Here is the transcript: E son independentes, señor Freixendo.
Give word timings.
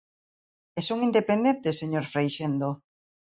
E 0.79 0.81
son 0.87 0.99
independentes, 1.09 1.79
señor 1.81 2.05
Freixendo. 2.11 2.69